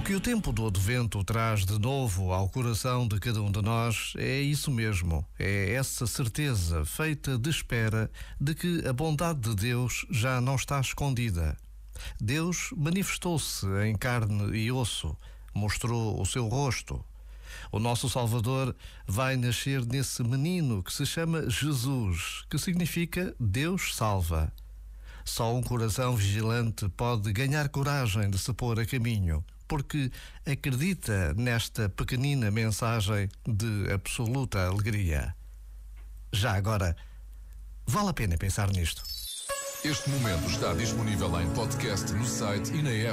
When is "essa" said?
5.74-6.06